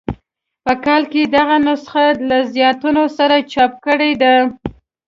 په 0.63 0.73
کال 0.85 1.03
کې 1.11 1.21
دغه 1.37 1.57
نسخه 1.67 2.05
له 2.29 2.37
زیاتونو 2.55 3.03
سره 3.17 3.35
چاپ 3.51 3.73
کړې 3.85 4.11
ده. 4.21 4.35